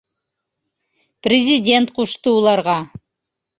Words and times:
Президент 1.27 1.93
ҡушты 2.01 2.35
уларға! 2.41 2.79